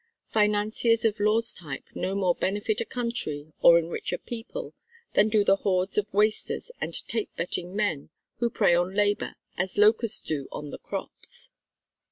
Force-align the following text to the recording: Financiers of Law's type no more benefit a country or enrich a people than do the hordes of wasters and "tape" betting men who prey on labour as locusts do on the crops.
Financiers 0.29 1.05
of 1.05 1.19
Law's 1.19 1.53
type 1.53 1.83
no 1.93 2.15
more 2.15 2.33
benefit 2.33 2.81
a 2.81 2.85
country 2.85 3.53
or 3.59 3.77
enrich 3.77 4.11
a 4.11 4.17
people 4.17 4.73
than 5.13 5.29
do 5.29 5.43
the 5.43 5.57
hordes 5.57 5.95
of 5.95 6.11
wasters 6.11 6.71
and 6.81 6.95
"tape" 7.07 7.29
betting 7.35 7.75
men 7.75 8.09
who 8.39 8.49
prey 8.49 8.73
on 8.73 8.95
labour 8.95 9.35
as 9.59 9.77
locusts 9.77 10.21
do 10.21 10.47
on 10.51 10.71
the 10.71 10.79
crops. 10.79 11.51